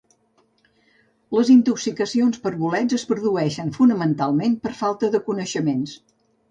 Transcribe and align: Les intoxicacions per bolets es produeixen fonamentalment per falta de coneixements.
Les 1.37 1.51
intoxicacions 1.57 2.41
per 2.47 2.53
bolets 2.63 2.99
es 3.01 3.07
produeixen 3.13 3.73
fonamentalment 3.79 4.61
per 4.67 4.77
falta 4.85 5.17
de 5.19 5.27
coneixements. 5.31 5.99